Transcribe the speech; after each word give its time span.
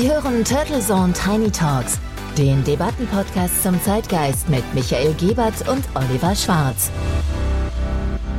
Sie 0.00 0.08
hören 0.08 0.44
Turtle 0.44 0.78
Zone 0.78 1.12
Tiny 1.12 1.50
Talks, 1.50 1.98
den 2.36 2.62
Debattenpodcast 2.62 3.64
zum 3.64 3.82
Zeitgeist 3.82 4.48
mit 4.48 4.62
Michael 4.72 5.12
Gebert 5.14 5.68
und 5.68 5.84
Oliver 5.96 6.36
Schwarz. 6.36 6.92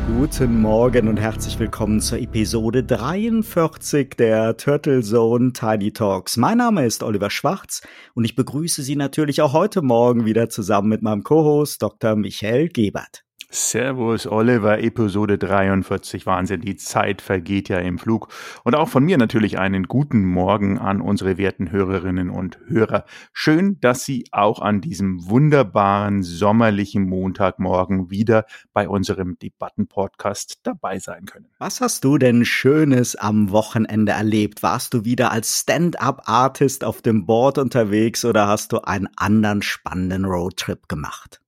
Guten 0.07 0.61
Morgen 0.61 1.09
und 1.09 1.18
herzlich 1.18 1.59
willkommen 1.59 2.00
zur 2.00 2.20
Episode 2.20 2.86
43 2.86 4.11
der 4.11 4.55
Turtle 4.55 5.02
Zone 5.04 5.52
Tiny 5.52 5.91
Talks. 5.91 6.38
Mein 6.38 6.59
Name 6.59 6.86
ist 6.86 7.04
Oliver 7.04 7.30
Schwarz 7.30 7.82
und 8.14 8.23
ich 8.23 8.38
begrüße 8.38 8.82
Sie 8.82 8.96
natürlich 8.96 9.41
auch 9.41 9.52
heute 9.52 9.82
Morgen 9.82 10.23
wieder 10.23 10.48
zusammen 10.48 10.88
mit 10.88 11.02
meinem 11.02 11.23
Co-Host 11.23 11.82
Dr. 11.82 12.16
Michael 12.16 12.70
Gebert. 12.70 13.26
Servus, 13.52 14.27
Oliver, 14.27 14.77
Episode 14.79 15.39
43. 15.39 16.27
Wahnsinn, 16.27 16.61
die 16.61 16.75
Zeit 16.75 17.20
vergeht 17.20 17.68
ja 17.68 17.79
im 17.79 17.97
Flug. 17.97 18.27
Und 18.64 18.75
auch 18.75 18.89
von 18.89 19.04
mir 19.04 19.18
natürlich 19.18 19.57
einen 19.57 19.86
guten 19.86 20.23
Morgen 20.23 20.78
an 20.78 21.01
unsere 21.01 21.39
werten 21.39 21.71
Hörerinnen 21.71 22.29
und 22.29 22.60
Hörer. 22.68 23.05
Schön, 23.33 23.79
dass 23.79 24.05
Sie 24.05 24.25
auch 24.32 24.61
an 24.61 24.82
diesem 24.82 25.27
wunderbaren 25.27 26.21
sommerlichen 26.21 27.10
Montagmorgen 27.10 28.11
wieder 28.11 28.46
bei 28.71 28.88
unserem 28.88 29.39
Debattenpodcast 29.39 30.60
dabei 30.61 31.00
sein 31.00 31.25
können. 31.25 31.47
Was 31.57 31.82
hast 31.82 32.03
du 32.03 32.19
denn 32.19 32.45
Schönes 32.45 33.16
am 33.16 33.50
Wochenende 33.50 34.11
erlebt? 34.11 34.61
Warst 34.61 34.94
du 34.94 35.05
wieder 35.05 35.31
als 35.31 35.61
Stand-up-Artist 35.61 36.83
auf 36.83 37.02
dem 37.02 37.25
Board 37.25 37.58
unterwegs 37.58 38.23
oder 38.25 38.47
hast 38.47 38.73
du 38.73 38.81
einen 38.81 39.09
anderen 39.16 39.63
spannenden 39.63 40.25
Roadtrip 40.25 40.88
gemacht? 40.88 41.39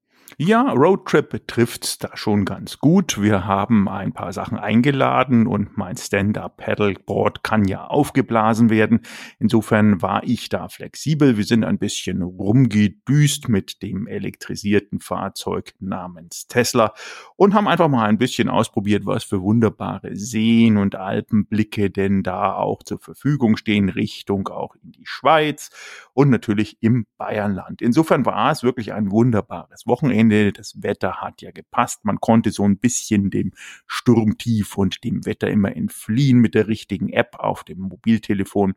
Ja, 0.44 0.72
Roadtrip 0.72 1.48
trifft's 1.48 2.00
da 2.00 2.18
schon 2.18 2.45
ganz 2.45 2.80
gut. 2.80 3.22
Wir 3.22 3.45
haben 3.45 3.88
ein 3.88 4.12
paar 4.12 4.34
Sachen 4.34 4.58
eingeladen 4.58 5.45
und 5.45 5.77
mein 5.77 5.95
Stand-Up-Paddleboard 5.95 7.44
kann 7.44 7.66
ja 7.66 7.86
aufgeblasen 7.86 8.72
werden. 8.72 9.02
Insofern 9.38 10.02
war 10.02 10.23
ich 10.23 10.49
da 10.49 10.68
flexibel. 10.68 11.38
Wir 11.38 11.43
sind 11.43 11.63
ein 11.63 11.77
bisschen 11.77 12.24
rumgedüst 12.24 13.49
mit 13.49 13.84
dem 13.84 14.07
elektrisierten 14.07 14.99
Fahrzeug 14.99 15.76
namens 15.80 16.48
Tesla 16.48 16.96
und 17.35 17.54
haben 17.54 17.68
einfach 17.68 17.87
mal 17.87 18.10
ein 18.10 18.18
bisschen 18.18 18.49
ausprobiert, 18.49 19.05
was 19.05 19.24
für 19.24 19.43
wunderbare 19.43 20.15
Seen 20.15 20.77
und 20.77 20.96
Alpenblicke 20.96 21.91
denn 21.91 22.24
da 22.24 22.55
auch 22.55 22.82
zur 22.82 22.98
Verfügung 22.98 23.58
stehen, 23.58 23.90
Richtung 23.90 24.48
auch 24.48 24.74
in 24.84 24.91
die 24.91 25.05
Schweiz 25.05 25.70
und 26.13 26.32
natürlich 26.32 26.77
im 26.82 27.05
Bayernland. 27.20 27.84
Insofern 27.84 28.26
war 28.26 28.52
es 28.52 28.63
wirklich 28.63 28.91
ein 28.91 29.12
wunderbares 29.12 29.85
Wochenende 29.85 30.30
Wochenende. 30.32 30.54
Das 30.54 30.82
Wetter 30.82 31.21
hat 31.21 31.41
ja 31.41 31.51
gepasst. 31.51 32.05
Man 32.05 32.20
konnte 32.20 32.51
so 32.51 32.63
ein 32.63 32.77
bisschen 32.77 33.29
dem 33.29 33.51
Sturmtief 33.87 34.77
und 34.77 35.04
dem 35.04 35.26
Wetter 35.26 35.49
immer 35.49 35.76
entfliehen 35.76 36.40
mit 36.40 36.55
der 36.55 36.68
richtigen 36.68 37.10
App 37.10 37.35
auf 37.37 37.63
dem 37.63 37.79
Mobiltelefon. 37.79 38.74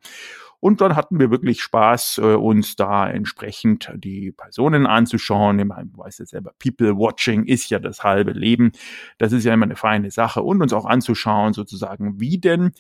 Und 0.60 0.80
dann 0.80 0.96
hatten 0.96 1.18
wir 1.20 1.30
wirklich 1.30 1.60
Spaß, 1.62 2.18
äh, 2.18 2.34
uns 2.34 2.74
da 2.76 3.08
entsprechend 3.08 3.90
die 3.96 4.32
Personen 4.32 4.86
anzuschauen. 4.86 5.58
Ich 5.58 5.66
weiß 5.66 6.18
ja 6.18 6.26
selber, 6.26 6.52
People 6.58 6.96
Watching 6.96 7.44
ist 7.44 7.68
ja 7.68 7.78
das 7.78 8.02
halbe 8.02 8.32
Leben. 8.32 8.72
Das 9.18 9.32
ist 9.32 9.44
ja 9.44 9.52
immer 9.52 9.66
eine 9.66 9.76
feine 9.76 10.10
Sache. 10.10 10.42
Und 10.42 10.62
uns 10.62 10.72
auch 10.72 10.86
anzuschauen, 10.86 11.52
sozusagen, 11.52 12.18
wie 12.18 12.38
denn 12.38 12.72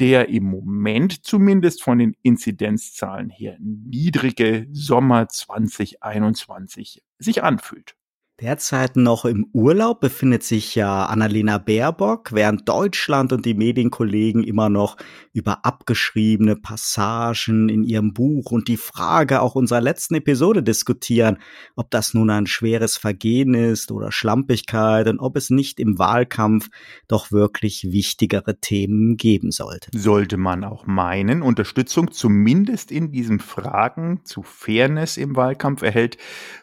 der 0.00 0.28
im 0.28 0.44
Moment 0.44 1.24
zumindest 1.24 1.82
von 1.82 1.98
den 1.98 2.16
Inzidenzzahlen 2.22 3.28
her 3.30 3.56
niedrige 3.60 4.66
Sommer 4.72 5.28
2021 5.28 7.02
sich 7.18 7.42
anfühlt. 7.42 7.94
Derzeit 8.42 8.96
noch 8.96 9.24
im 9.24 9.46
Urlaub 9.52 10.00
befindet 10.00 10.42
sich 10.42 10.74
ja 10.74 11.06
Annalena 11.06 11.58
Baerbock, 11.58 12.32
während 12.32 12.68
Deutschland 12.68 13.32
und 13.32 13.46
die 13.46 13.54
Medienkollegen 13.54 14.42
immer 14.42 14.68
noch 14.68 14.96
über 15.32 15.64
abgeschriebene 15.64 16.56
Passagen 16.56 17.68
in 17.68 17.84
ihrem 17.84 18.12
Buch 18.12 18.50
und 18.50 18.66
die 18.66 18.76
Frage 18.76 19.42
auch 19.42 19.54
unserer 19.54 19.80
letzten 19.80 20.16
Episode 20.16 20.64
diskutieren, 20.64 21.38
ob 21.76 21.92
das 21.92 22.14
nun 22.14 22.30
ein 22.30 22.48
schweres 22.48 22.96
Vergehen 22.96 23.54
ist 23.54 23.92
oder 23.92 24.10
Schlampigkeit 24.10 25.06
und 25.06 25.20
ob 25.20 25.36
es 25.36 25.48
nicht 25.50 25.78
im 25.78 26.00
Wahlkampf 26.00 26.68
doch 27.06 27.30
wirklich 27.30 27.92
wichtigere 27.92 28.58
Themen 28.58 29.16
geben 29.16 29.52
sollte. 29.52 29.88
Sollte 29.94 30.36
man 30.36 30.64
auch 30.64 30.84
meinen, 30.84 31.42
Unterstützung 31.42 32.10
zumindest 32.10 32.90
in 32.90 33.12
diesen 33.12 33.38
Fragen 33.38 34.22
zu 34.24 34.42
Fairness 34.42 35.16
im 35.16 35.36
Wahlkampf 35.36 35.82
erhält 35.82 36.16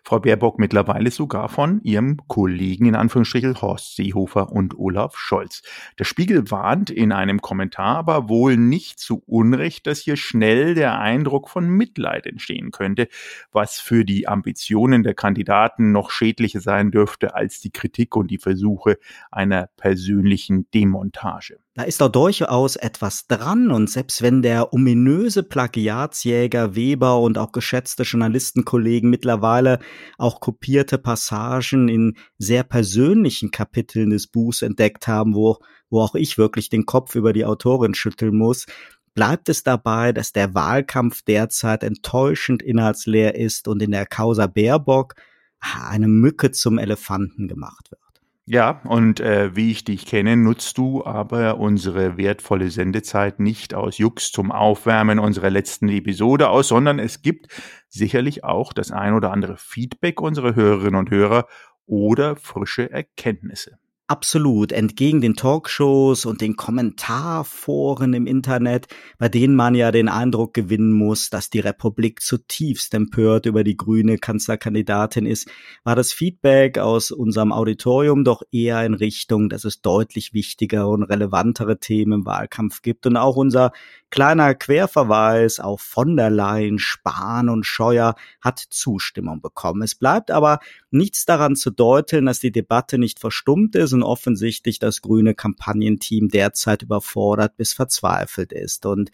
Frau 0.03 0.19
Baerbock 0.19 0.59
mittlerweile 0.59 1.09
sogar 1.09 1.47
von 1.47 1.68
von 1.69 1.81
ihrem 1.83 2.17
Kollegen 2.27 2.87
in 2.87 2.95
Anführungsstrichen 2.95 3.61
Horst 3.61 3.95
Seehofer 3.95 4.51
und 4.51 4.77
Olaf 4.79 5.15
Scholz. 5.17 5.61
Der 5.99 6.03
Spiegel 6.03 6.49
warnt 6.49 6.89
in 6.89 7.11
einem 7.11 7.41
Kommentar 7.41 7.97
aber 7.97 8.27
wohl 8.27 8.57
nicht 8.57 8.99
zu 8.99 9.21
Unrecht, 9.27 9.85
dass 9.85 9.99
hier 9.99 10.17
schnell 10.17 10.73
der 10.73 10.99
Eindruck 10.99 11.47
von 11.47 11.69
Mitleid 11.69 12.25
entstehen 12.25 12.71
könnte, 12.71 13.07
was 13.51 13.79
für 13.79 14.03
die 14.03 14.27
Ambitionen 14.27 15.03
der 15.03 15.13
Kandidaten 15.13 15.91
noch 15.91 16.09
schädlicher 16.09 16.59
sein 16.59 16.89
dürfte 16.89 17.35
als 17.35 17.59
die 17.59 17.71
Kritik 17.71 18.15
und 18.15 18.31
die 18.31 18.39
Versuche 18.39 18.97
einer 19.29 19.69
persönlichen 19.77 20.69
Demontage. 20.71 21.59
Da 21.79 21.85
ist 21.85 22.01
doch 22.01 22.09
durchaus 22.09 22.75
etwas 22.75 23.25
dran 23.27 23.71
und 23.71 23.89
selbst 23.89 24.21
wenn 24.21 24.41
der 24.41 24.73
ominöse 24.73 25.43
Plagiatsjäger 25.43 26.75
Weber 26.75 27.21
und 27.21 27.37
auch 27.37 27.53
geschätzte 27.53 28.03
Journalistenkollegen 28.03 29.09
mittlerweile 29.09 29.79
auch 30.17 30.41
kopierte 30.41 30.97
Passagen 30.97 31.87
in 31.87 32.17
sehr 32.37 32.63
persönlichen 32.63 33.51
Kapiteln 33.51 34.09
des 34.09 34.27
Buchs 34.27 34.61
entdeckt 34.61 35.07
haben, 35.07 35.35
wo, 35.35 35.59
wo 35.89 36.01
auch 36.01 36.15
ich 36.15 36.37
wirklich 36.37 36.67
den 36.67 36.85
Kopf 36.85 37.15
über 37.15 37.31
die 37.31 37.45
Autorin 37.45 37.93
schütteln 37.93 38.35
muss, 38.35 38.65
bleibt 39.13 39.47
es 39.47 39.63
dabei, 39.63 40.11
dass 40.11 40.33
der 40.33 40.53
Wahlkampf 40.53 41.21
derzeit 41.21 41.83
enttäuschend 41.83 42.61
inhaltsleer 42.61 43.35
ist 43.35 43.69
und 43.69 43.81
in 43.81 43.91
der 43.91 44.05
Causa 44.05 44.47
Baerbock 44.47 45.15
eine 45.61 46.09
Mücke 46.09 46.51
zum 46.51 46.77
Elefanten 46.77 47.47
gemacht 47.47 47.89
wird. 47.89 48.08
Ja, 48.51 48.81
und 48.85 49.19
äh, 49.19 49.55
wie 49.55 49.69
ich 49.69 49.83
dich 49.83 50.07
kenne, 50.07 50.35
nutzt 50.35 50.79
du 50.79 51.05
aber 51.05 51.59
unsere 51.59 52.17
wertvolle 52.17 52.71
Sendezeit 52.71 53.39
nicht 53.39 53.75
aus 53.75 53.99
Jux 53.99 54.31
zum 54.31 54.51
Aufwärmen 54.51 55.19
unserer 55.19 55.51
letzten 55.51 55.87
Episode 55.87 56.49
aus, 56.49 56.69
sondern 56.69 56.97
es 56.97 57.21
gibt 57.21 57.49
sicherlich 57.89 58.43
auch 58.43 58.73
das 58.73 58.89
ein 58.89 59.13
oder 59.13 59.31
andere 59.31 59.55
Feedback 59.57 60.19
unserer 60.19 60.55
Hörerinnen 60.55 60.95
und 60.95 61.11
Hörer 61.11 61.45
oder 61.85 62.35
frische 62.35 62.89
Erkenntnisse. 62.89 63.77
Absolut. 64.11 64.71
Entgegen 64.71 65.21
den 65.21 65.35
Talkshows 65.35 66.25
und 66.25 66.41
den 66.41 66.55
Kommentarforen 66.55 68.15
im 68.15 68.25
Internet, 68.25 68.87
bei 69.19 69.29
denen 69.29 69.55
man 69.55 69.75
ja 69.75 69.91
den 69.91 70.09
Eindruck 70.09 70.55
gewinnen 70.55 70.93
muss, 70.93 71.29
dass 71.29 71.51
die 71.51 71.59
Republik 71.59 72.19
zutiefst 72.23 72.95
empört 72.95 73.45
über 73.45 73.63
die 73.63 73.77
grüne 73.77 74.17
Kanzlerkandidatin 74.17 75.27
ist, 75.27 75.47
war 75.83 75.95
das 75.95 76.11
Feedback 76.11 76.79
aus 76.79 77.11
unserem 77.11 77.51
Auditorium 77.51 78.23
doch 78.23 78.41
eher 78.51 78.83
in 78.83 78.95
Richtung, 78.95 79.47
dass 79.47 79.63
es 79.63 79.81
deutlich 79.81 80.33
wichtigere 80.33 80.87
und 80.87 81.03
relevantere 81.03 81.77
Themen 81.77 82.13
im 82.13 82.25
Wahlkampf 82.25 82.81
gibt 82.81 83.05
und 83.05 83.15
auch 83.15 83.35
unser 83.35 83.73
Kleiner 84.11 84.55
Querverweis 84.55 85.59
auf 85.59 85.81
von 85.81 86.17
der 86.17 86.31
Leyen, 86.31 86.79
Spahn 86.79 87.47
und 87.47 87.65
Scheuer 87.65 88.15
hat 88.41 88.59
Zustimmung 88.59 89.39
bekommen. 89.39 89.83
Es 89.83 89.93
bleibt 89.93 90.31
aber 90.31 90.59
nichts 90.89 91.25
daran 91.25 91.55
zu 91.55 91.69
deuteln, 91.69 92.25
dass 92.25 92.39
die 92.39 92.51
Debatte 92.51 92.97
nicht 92.97 93.19
verstummt 93.19 93.75
ist 93.75 93.93
und 93.93 94.01
offensichtlich 94.01 94.79
das 94.79 95.01
grüne 95.01 95.35
Kampagnenteam 95.35 96.29
derzeit 96.29 96.81
überfordert 96.81 97.55
bis 97.55 97.73
verzweifelt 97.73 98.51
ist. 98.51 98.87
Und 98.87 99.11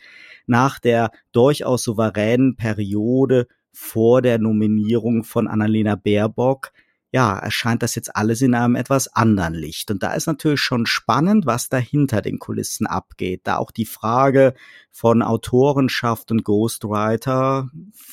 nach 0.47 0.79
der 0.79 1.11
durchaus 1.33 1.83
souveränen 1.83 2.55
Periode 2.55 3.47
vor 3.73 4.21
der 4.21 4.39
Nominierung 4.39 5.25
von 5.25 5.49
Annalena 5.49 5.95
Baerbock 5.95 6.71
ja, 7.15 7.39
erscheint 7.39 7.81
das 7.81 7.95
jetzt 7.95 8.13
alles 8.13 8.41
in 8.41 8.53
einem 8.53 8.75
etwas 8.75 9.07
anderen 9.07 9.53
Licht. 9.53 9.89
Und 9.89 10.03
da 10.03 10.15
ist 10.15 10.27
natürlich 10.27 10.59
schon 10.59 10.85
spannend, 10.85 11.45
was 11.45 11.69
da 11.69 11.77
hinter 11.77 12.21
den 12.21 12.39
Kulissen 12.39 12.87
abgeht. 12.87 13.39
Da 13.45 13.55
auch 13.55 13.71
die 13.71 13.85
Frage 13.85 14.53
von 14.91 15.21
Autorenschaft 15.21 16.29
und 16.31 16.43
Ghostwriter 16.43 17.69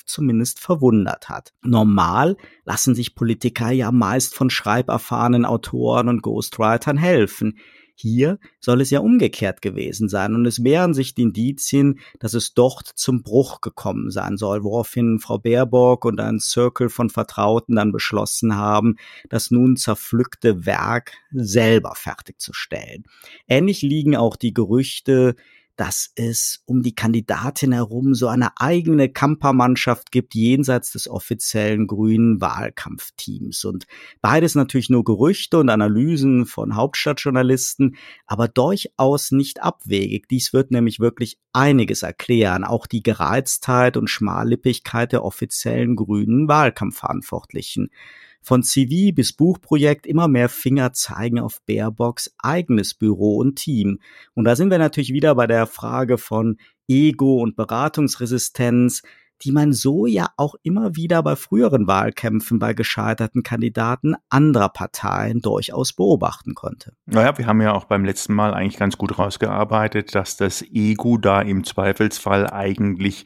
zumindest 0.06 0.60
verwundert 0.60 1.28
hat. 1.28 1.52
Normal 1.62 2.36
lassen 2.64 2.94
sich 2.94 3.16
Politiker 3.16 3.72
ja 3.72 3.90
meist 3.90 4.36
von 4.36 4.50
schreiberfahrenen 4.50 5.46
Autoren 5.46 6.08
und 6.08 6.22
Ghostwritern 6.22 6.96
helfen. 6.96 7.58
Hier 7.94 8.38
soll 8.58 8.80
es 8.80 8.90
ja 8.90 9.00
umgekehrt 9.00 9.62
gewesen 9.62 10.08
sein 10.08 10.34
und 10.34 10.46
es 10.46 10.58
mehren 10.58 10.94
sich 10.94 11.14
die 11.14 11.22
Indizien, 11.22 12.00
dass 12.18 12.34
es 12.34 12.54
dort 12.54 12.86
zum 12.94 13.22
Bruch 13.22 13.60
gekommen 13.60 14.10
sein 14.10 14.36
soll, 14.36 14.64
woraufhin 14.64 15.18
Frau 15.20 15.38
Baerbock 15.38 16.04
und 16.04 16.20
ein 16.20 16.40
Circle 16.40 16.88
von 16.88 17.10
Vertrauten 17.10 17.76
dann 17.76 17.92
beschlossen 17.92 18.56
haben, 18.56 18.96
das 19.28 19.50
nun 19.50 19.76
zerpflückte 19.76 20.66
Werk 20.66 21.12
selber 21.30 21.92
fertigzustellen. 21.94 23.04
Ähnlich 23.46 23.82
liegen 23.82 24.16
auch 24.16 24.36
die 24.36 24.54
Gerüchte, 24.54 25.36
dass 25.76 26.10
es 26.16 26.62
um 26.66 26.82
die 26.82 26.94
Kandidatin 26.94 27.72
herum 27.72 28.14
so 28.14 28.28
eine 28.28 28.50
eigene 28.58 29.08
Campermannschaft 29.08 30.12
gibt, 30.12 30.34
jenseits 30.34 30.92
des 30.92 31.08
offiziellen 31.08 31.86
grünen 31.86 32.40
Wahlkampfteams. 32.40 33.64
Und 33.64 33.86
beides 34.20 34.54
natürlich 34.54 34.90
nur 34.90 35.04
Gerüchte 35.04 35.58
und 35.58 35.70
Analysen 35.70 36.46
von 36.46 36.76
Hauptstadtjournalisten, 36.76 37.96
aber 38.26 38.48
durchaus 38.48 39.32
nicht 39.32 39.62
abwegig. 39.62 40.28
Dies 40.28 40.52
wird 40.52 40.70
nämlich 40.70 41.00
wirklich 41.00 41.38
einiges 41.52 42.02
erklären, 42.02 42.64
auch 42.64 42.86
die 42.86 43.02
Gereiztheit 43.02 43.96
und 43.96 44.08
Schmallippigkeit 44.08 45.12
der 45.12 45.24
offiziellen 45.24 45.96
grünen 45.96 46.48
Wahlkampfverantwortlichen. 46.48 47.90
Von 48.42 48.62
CV 48.62 49.14
bis 49.14 49.32
Buchprojekt 49.32 50.06
immer 50.06 50.28
mehr 50.28 50.48
Finger 50.48 50.92
zeigen 50.92 51.38
auf 51.38 51.62
Baerbocks 51.66 52.34
eigenes 52.38 52.94
Büro 52.94 53.36
und 53.36 53.56
Team. 53.56 54.00
Und 54.34 54.44
da 54.44 54.56
sind 54.56 54.70
wir 54.70 54.78
natürlich 54.78 55.12
wieder 55.12 55.34
bei 55.36 55.46
der 55.46 55.66
Frage 55.66 56.18
von 56.18 56.58
Ego 56.88 57.40
und 57.40 57.56
Beratungsresistenz 57.56 59.02
die 59.42 59.52
man 59.52 59.72
so 59.72 60.06
ja 60.06 60.28
auch 60.36 60.54
immer 60.62 60.94
wieder 60.94 61.22
bei 61.22 61.36
früheren 61.36 61.86
Wahlkämpfen 61.86 62.58
bei 62.58 62.74
gescheiterten 62.74 63.42
Kandidaten 63.42 64.14
anderer 64.28 64.68
Parteien 64.68 65.40
durchaus 65.40 65.92
beobachten 65.92 66.54
konnte. 66.54 66.92
Naja, 67.06 67.36
wir 67.36 67.46
haben 67.46 67.60
ja 67.60 67.72
auch 67.72 67.84
beim 67.84 68.04
letzten 68.04 68.34
Mal 68.34 68.54
eigentlich 68.54 68.78
ganz 68.78 68.96
gut 68.96 69.18
rausgearbeitet, 69.18 70.14
dass 70.14 70.36
das 70.36 70.62
Ego 70.62 71.18
da 71.18 71.40
im 71.40 71.64
Zweifelsfall 71.64 72.48
eigentlich 72.48 73.24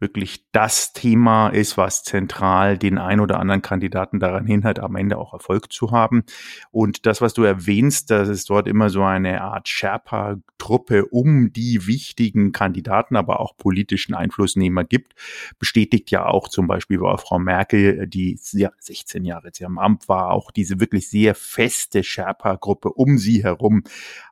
wirklich 0.00 0.44
das 0.52 0.92
Thema 0.92 1.48
ist, 1.48 1.76
was 1.76 2.02
zentral 2.02 2.78
den 2.78 2.98
ein 2.98 3.20
oder 3.20 3.38
anderen 3.38 3.62
Kandidaten 3.62 4.20
daran 4.20 4.46
hindert, 4.46 4.78
am 4.78 4.96
Ende 4.96 5.18
auch 5.18 5.34
Erfolg 5.34 5.72
zu 5.72 5.90
haben. 5.90 6.24
Und 6.70 7.06
das, 7.06 7.20
was 7.20 7.34
du 7.34 7.42
erwähnst, 7.42 8.10
dass 8.10 8.28
es 8.28 8.44
dort 8.44 8.66
immer 8.66 8.90
so 8.90 9.02
eine 9.02 9.42
Art 9.42 9.68
Sherpa-Truppe 9.68 11.06
um 11.06 11.52
die 11.52 11.86
wichtigen 11.86 12.52
Kandidaten, 12.52 13.16
aber 13.16 13.40
auch 13.40 13.56
politischen 13.56 14.14
Einflussnehmer 14.14 14.84
gibt, 14.84 15.14
bestätigt 15.58 16.10
ja 16.10 16.26
auch 16.26 16.48
zum 16.48 16.66
Beispiel 16.66 16.98
bei 16.98 17.16
Frau 17.16 17.38
Merkel, 17.38 18.06
die 18.06 18.38
ja 18.52 18.70
16 18.78 19.24
Jahre 19.24 19.46
jetzt 19.46 19.62
am 19.62 19.78
Amt 19.78 20.08
war, 20.08 20.30
auch 20.30 20.50
diese 20.50 20.80
wirklich 20.80 21.08
sehr 21.08 21.34
feste 21.34 22.02
Sherpa-Gruppe 22.02 22.90
um 22.90 23.18
sie 23.18 23.42
herum. 23.42 23.82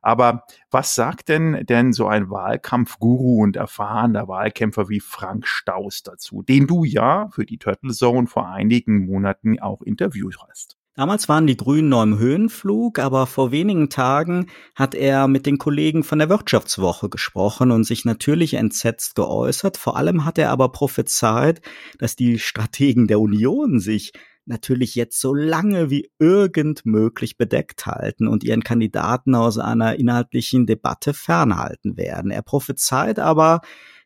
Aber 0.02 0.44
was 0.70 0.94
sagt 0.94 1.28
denn 1.28 1.64
denn 1.66 1.92
so 1.92 2.06
ein 2.06 2.30
Wahlkampfguru 2.30 3.42
und 3.42 3.56
erfahrener 3.56 4.28
Wahlkämpfer 4.28 4.88
wie 4.88 5.00
Frank 5.00 5.46
Staus 5.46 6.02
dazu, 6.02 6.42
den 6.42 6.66
du 6.66 6.84
ja 6.84 7.28
für 7.30 7.46
die 7.46 7.58
Turtle 7.58 7.92
Zone 7.92 8.26
vor 8.26 8.48
einigen 8.48 9.06
Monaten 9.06 9.58
auch 9.60 9.82
interviewt 9.82 10.38
hast? 10.48 10.75
Damals 10.96 11.28
waren 11.28 11.46
die 11.46 11.58
Grünen 11.58 11.90
noch 11.90 12.02
im 12.02 12.18
Höhenflug, 12.18 12.98
aber 12.98 13.26
vor 13.26 13.50
wenigen 13.52 13.90
Tagen 13.90 14.46
hat 14.74 14.94
er 14.94 15.28
mit 15.28 15.44
den 15.44 15.58
Kollegen 15.58 16.04
von 16.04 16.18
der 16.18 16.30
Wirtschaftswoche 16.30 17.10
gesprochen 17.10 17.70
und 17.70 17.84
sich 17.84 18.06
natürlich 18.06 18.54
entsetzt 18.54 19.14
geäußert. 19.14 19.76
Vor 19.76 19.98
allem 19.98 20.24
hat 20.24 20.38
er 20.38 20.50
aber 20.50 20.72
prophezeit, 20.72 21.60
dass 21.98 22.16
die 22.16 22.38
Strategen 22.38 23.08
der 23.08 23.20
Union 23.20 23.78
sich 23.78 24.12
natürlich 24.46 24.94
jetzt 24.94 25.20
so 25.20 25.34
lange 25.34 25.90
wie 25.90 26.10
irgend 26.18 26.86
möglich 26.86 27.36
bedeckt 27.36 27.84
halten 27.84 28.26
und 28.26 28.42
ihren 28.42 28.62
Kandidaten 28.64 29.34
aus 29.34 29.58
einer 29.58 29.96
inhaltlichen 29.96 30.64
Debatte 30.64 31.12
fernhalten 31.12 31.98
werden. 31.98 32.30
Er 32.30 32.42
prophezeit 32.42 33.18
aber, 33.18 33.60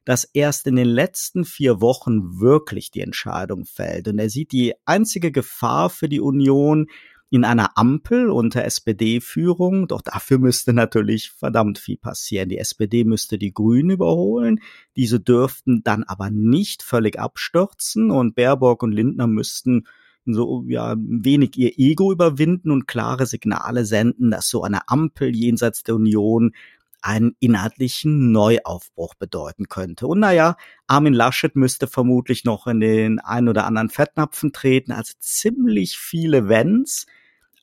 dass 0.04 0.24
erst 0.24 0.66
in 0.66 0.76
den 0.76 0.88
letzten 0.88 1.44
vier 1.44 1.80
Wochen 1.80 2.40
wirklich 2.40 2.90
die 2.90 3.00
Entscheidung 3.00 3.64
fällt. 3.64 4.08
Und 4.08 4.18
er 4.18 4.30
sieht 4.30 4.52
die 4.52 4.74
einzige 4.84 5.30
Gefahr 5.30 5.90
für 5.90 6.08
die 6.08 6.20
Union 6.20 6.86
in 7.30 7.44
einer 7.44 7.78
Ampel 7.78 8.28
unter 8.28 8.64
SPD-Führung. 8.64 9.86
Doch 9.86 10.02
dafür 10.02 10.38
müsste 10.38 10.72
natürlich 10.72 11.30
verdammt 11.30 11.78
viel 11.78 11.96
passieren. 11.96 12.48
Die 12.48 12.58
SPD 12.58 13.04
müsste 13.04 13.38
die 13.38 13.54
Grünen 13.54 13.90
überholen. 13.90 14.60
Diese 14.96 15.20
dürften 15.20 15.82
dann 15.84 16.02
aber 16.02 16.30
nicht 16.30 16.82
völlig 16.82 17.18
abstürzen 17.18 18.10
und 18.10 18.34
Baerbock 18.34 18.82
und 18.82 18.92
Lindner 18.92 19.28
müssten 19.28 19.86
so 20.26 20.64
ja 20.68 20.96
wenig 20.98 21.56
ihr 21.56 21.78
Ego 21.78 22.12
überwinden 22.12 22.70
und 22.70 22.86
klare 22.86 23.26
Signale 23.26 23.84
senden, 23.84 24.30
dass 24.30 24.48
so 24.48 24.62
eine 24.62 24.88
Ampel 24.88 25.34
jenseits 25.34 25.82
der 25.82 25.94
Union 25.94 26.52
einen 27.02 27.36
inhaltlichen 27.40 28.32
Neuaufbruch 28.32 29.14
bedeuten 29.14 29.68
könnte. 29.68 30.06
Und 30.06 30.20
naja, 30.20 30.56
Armin 30.86 31.14
Laschet 31.14 31.56
müsste 31.56 31.86
vermutlich 31.86 32.44
noch 32.44 32.66
in 32.66 32.80
den 32.80 33.18
ein 33.20 33.48
oder 33.48 33.66
anderen 33.66 33.90
Fettnapfen 33.90 34.52
treten, 34.52 34.92
also 34.92 35.14
ziemlich 35.18 35.98
viele 35.98 36.48
Wenns, 36.48 37.06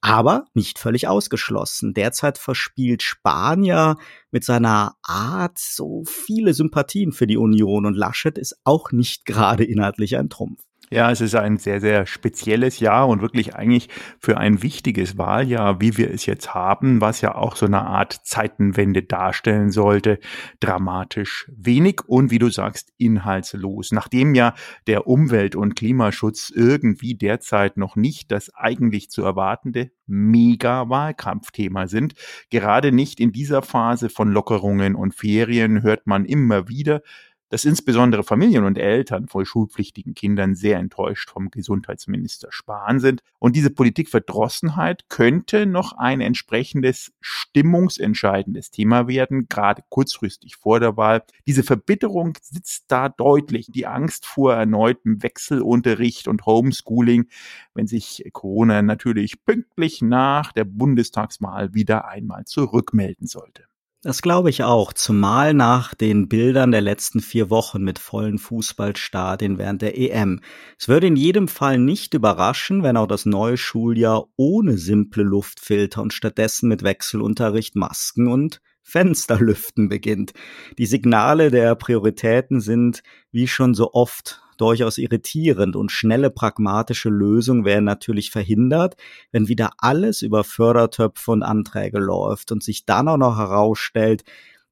aber 0.02 0.46
nicht 0.54 0.80
völlig 0.80 1.08
ausgeschlossen. 1.08 1.94
Derzeit 1.94 2.38
verspielt 2.38 3.04
Spanier 3.04 3.98
mit 4.32 4.44
seiner 4.44 4.96
Art 5.04 5.58
so 5.58 6.04
viele 6.06 6.54
Sympathien 6.54 7.12
für 7.12 7.28
die 7.28 7.38
Union 7.38 7.86
und 7.86 7.96
Laschet 7.96 8.38
ist 8.38 8.60
auch 8.64 8.92
nicht 8.92 9.26
gerade 9.26 9.64
inhaltlich 9.64 10.18
ein 10.18 10.30
Trumpf. 10.30 10.62
Ja, 10.90 11.12
es 11.12 11.20
ist 11.20 11.36
ein 11.36 11.58
sehr, 11.58 11.82
sehr 11.82 12.06
spezielles 12.06 12.80
Jahr 12.80 13.10
und 13.10 13.22
wirklich 13.22 13.56
eigentlich 13.56 13.90
für 14.20 14.38
ein 14.38 14.64
wichtiges 14.64 15.18
Wahljahr, 15.18 15.82
wie 15.82 15.98
wir 15.98 16.10
es 16.10 16.26
jetzt 16.26 16.54
haben, 16.54 17.02
was 17.02 17.20
ja 17.20 17.36
auch 17.36 17.58
so 17.58 17.66
eine 17.66 17.82
Art 17.82 18.14
Zeitenwende 18.24 19.04
darstellen 19.04 19.70
sollte, 19.70 20.18
dramatisch 20.62 21.52
wenig 21.54 22.04
und 22.08 22.32
wie 22.32 22.40
du 22.40 22.50
sagst, 22.50 22.94
inhaltslos. 22.98 23.92
Nachdem 23.92 24.34
ja 24.34 24.54
der 24.88 25.08
Umwelt- 25.08 25.58
und 25.58 25.76
Klimaschutz 25.76 26.54
irgendwie 26.56 27.16
derzeit 27.16 27.76
noch 27.76 27.98
nicht 27.98 28.32
das 28.32 28.56
eigentlich 28.56 29.10
zu 29.10 29.24
erwartende 29.24 29.92
Mega-Wahlkampfthema 30.06 31.88
sind, 31.88 32.14
gerade 32.50 32.94
nicht 32.94 33.20
in 33.20 33.34
dieser 33.34 33.62
Phase 33.62 34.08
von 34.08 34.32
Lockerungen 34.32 34.96
und 34.96 35.14
Ferien 35.14 35.84
hört 35.84 36.08
man 36.08 36.24
immer 36.24 36.70
wieder, 36.70 37.02
dass 37.50 37.66
insbesondere 37.66 38.24
Familien 38.24 38.64
und 38.64 38.78
Eltern 38.78 39.28
von 39.28 39.46
schulpflichtigen 39.46 40.14
Kindern 40.14 40.56
sehr 40.56 40.80
enttäuscht 40.80 41.30
vom 41.30 41.50
Gesundheitsminister 41.50 42.50
Spahn 42.52 43.00
sind. 43.00 43.22
Und 43.40 43.56
diese 43.56 43.70
Politikverdrossenheit 43.70 45.10
könnte 45.10 45.66
noch 45.66 45.94
ein 45.94 46.22
entsprechendes 46.22 47.14
stimmungsentscheidendes 47.22 48.72
Thema 48.72 49.08
werden, 49.08 49.48
gerade 49.48 49.84
kurzfristig 49.90 50.56
vor 50.58 50.80
der 50.80 50.98
Wahl. 50.98 51.24
Diese 51.46 51.64
Verbitterung 51.64 52.38
sitzt 52.42 52.86
da 52.88 53.10
deutlich. 53.10 53.68
Die 53.70 53.88
Angst 53.88 54.26
vor 54.26 54.54
erneutem 54.54 55.24
Wechselunterricht 55.24 56.28
und 56.28 56.46
Homeschooling, 56.46 57.28
wenn 57.74 57.88
sich 57.88 58.28
Corona 58.34 58.82
natürlich 58.82 59.46
pünktlich 59.46 60.02
nach 60.02 60.52
der 60.52 60.66
Bundestagswahl 60.66 61.74
wieder 61.74 62.08
einmal 62.08 62.46
zurückmelden 62.46 63.28
sollte. 63.28 63.67
Das 64.08 64.22
glaube 64.22 64.50
ich 64.50 64.64
auch, 64.64 64.94
zumal 64.94 65.54
nach 65.54 65.94
den 65.94 66.30
Bildern 66.30 66.72
der 66.72 66.80
letzten 66.80 67.20
vier 67.20 67.50
Wochen 67.50 67.84
mit 67.84 68.00
vollen 68.00 68.38
Fußballstadien 68.38 69.58
während 69.58 69.82
der 69.82 69.98
EM. 69.98 70.40
Es 70.80 70.88
würde 70.88 71.08
in 71.08 71.18
jedem 71.18 71.50
Fall 71.50 71.78
nicht 71.78 72.14
überraschen, 72.14 72.84
wenn 72.84 72.96
auch 72.96 73.08
das 73.08 73.26
neue 73.26 73.58
Schuljahr 73.58 74.30
ohne 74.38 74.78
simple 74.78 75.24
Luftfilter 75.24 76.02
und 76.02 76.14
stattdessen 76.14 76.70
mit 76.70 76.84
Wechselunterricht, 76.84 77.76
Masken 77.76 78.30
und 78.30 78.62
Fensterlüften 78.82 79.90
beginnt. 79.90 80.32
Die 80.78 80.86
Signale 80.86 81.52
der 81.52 81.76
Prioritäten 81.76 82.62
sind, 82.62 83.04
wie 83.34 83.50
schon 83.50 83.74
so 83.74 83.92
oft, 83.92 84.42
durchaus 84.58 84.98
irritierend 84.98 85.76
und 85.76 85.92
schnelle 85.92 86.30
pragmatische 86.30 87.10
Lösungen 87.10 87.66
werden 87.66 87.86
natürlich 87.86 88.32
verhindert, 88.32 88.96
wenn 89.32 89.48
wieder 89.48 89.72
alles 89.78 90.22
über 90.22 90.44
Fördertöpfe 90.44 91.32
und 91.32 91.44
Anträge 91.44 92.00
läuft 92.00 92.52
und 92.52 92.64
sich 92.64 92.86
dann 92.86 93.08
auch 93.08 93.18
noch 93.18 93.38
herausstellt, 93.38 94.24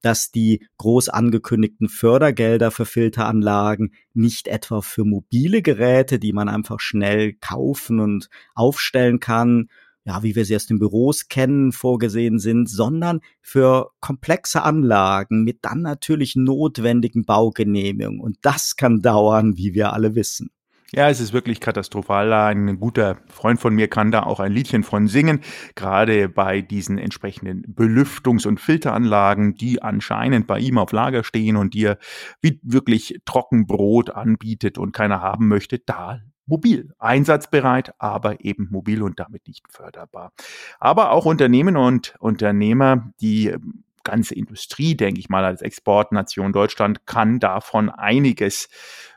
dass 0.01 0.31
die 0.31 0.67
groß 0.77 1.09
angekündigten 1.09 1.89
Fördergelder 1.89 2.69
für 2.69 2.85
Filteranlagen 2.85 3.95
nicht 4.13 4.47
etwa 4.47 4.81
für 4.81 5.03
mobile 5.03 5.63
Geräte, 5.63 6.19
die 6.19 6.31
man 6.31 6.47
einfach 6.47 6.79
schnell 6.79 7.33
kaufen 7.33 7.99
und 7.99 8.29
aufstellen 8.53 9.19
kann, 9.19 9.69
ja, 10.05 10.21
wie 10.23 10.35
wir 10.35 10.45
sie 10.45 10.55
aus 10.55 10.67
den 10.67 10.79
Büros 10.79 11.27
kennen, 11.27 11.71
vorgesehen 11.71 12.39
sind, 12.39 12.69
sondern 12.69 13.21
für 13.41 13.89
komplexe 13.99 14.61
Anlagen 14.63 15.43
mit 15.43 15.59
dann 15.63 15.81
natürlich 15.81 16.35
notwendigen 16.35 17.25
Baugenehmigungen. 17.25 18.21
Und 18.21 18.37
das 18.43 18.75
kann 18.75 19.01
dauern, 19.01 19.57
wie 19.57 19.73
wir 19.73 19.93
alle 19.93 20.15
wissen. 20.15 20.51
Ja, 20.91 21.09
es 21.09 21.19
ist 21.19 21.33
wirklich 21.33 21.59
katastrophal. 21.59 22.31
Ein 22.31 22.79
guter 22.79 23.17
Freund 23.27 23.59
von 23.59 23.73
mir 23.73 23.87
kann 23.87 24.11
da 24.11 24.23
auch 24.23 24.39
ein 24.39 24.51
Liedchen 24.51 24.83
von 24.83 25.07
singen, 25.07 25.41
gerade 25.73 26.29
bei 26.29 26.61
diesen 26.61 26.99
entsprechenden 26.99 27.63
Belüftungs- 27.63 28.47
und 28.47 28.59
Filteranlagen, 28.59 29.55
die 29.55 29.81
anscheinend 29.81 30.45
bei 30.45 30.59
ihm 30.59 30.77
auf 30.77 30.91
Lager 30.91 31.23
stehen 31.23 31.57
und 31.57 31.73
die 31.73 31.85
er 31.85 31.97
wie 32.41 32.61
wirklich 32.63 33.19
Trockenbrot 33.25 34.11
anbietet 34.11 34.77
und 34.77 34.93
keiner 34.93 35.21
haben 35.21 35.47
möchte. 35.47 35.79
Da 35.79 36.21
mobil, 36.45 36.93
einsatzbereit, 36.99 37.93
aber 37.99 38.43
eben 38.43 38.67
mobil 38.69 39.01
und 39.01 39.19
damit 39.19 39.47
nicht 39.47 39.65
förderbar. 39.69 40.31
Aber 40.79 41.11
auch 41.11 41.25
Unternehmen 41.25 41.77
und 41.77 42.15
Unternehmer, 42.19 43.11
die 43.19 43.47
ähm, 43.47 43.83
ganze 44.03 44.35
Industrie, 44.35 44.95
denke 44.95 45.19
ich 45.19 45.29
mal, 45.29 45.43
als 45.43 45.61
Exportnation 45.61 46.53
Deutschland 46.53 47.05
kann 47.05 47.39
davon 47.39 47.89
einiges 47.89 48.69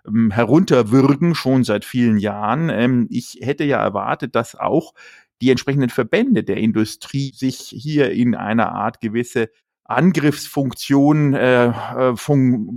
ähm, 0.06 0.32
herunterwürgen, 0.32 1.34
schon 1.34 1.62
seit 1.62 1.84
vielen 1.84 2.18
Jahren. 2.18 2.70
Ähm, 2.70 3.06
ich 3.10 3.38
hätte 3.40 3.64
ja 3.64 3.78
erwartet, 3.78 4.34
dass 4.34 4.56
auch 4.56 4.94
die 5.40 5.50
entsprechenden 5.50 5.90
Verbände 5.90 6.42
der 6.42 6.56
Industrie 6.56 7.32
sich 7.32 7.58
hier 7.58 8.10
in 8.10 8.34
einer 8.34 8.72
Art 8.72 9.00
gewisse 9.00 9.50
Angriffsfunktion 9.88 11.32
äh, 11.32 11.68
äh 11.68 12.14